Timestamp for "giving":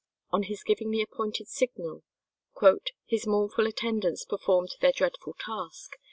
0.63-0.89